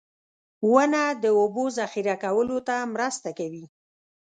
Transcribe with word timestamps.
•ونه 0.71 1.03
د 1.23 1.25
اوبو 1.39 1.63
ذخېره 1.77 2.15
کولو 2.23 2.57
ته 2.67 2.75
مرسته 2.93 3.29
کوي. 3.39 3.65